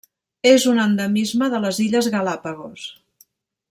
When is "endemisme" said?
0.85-1.51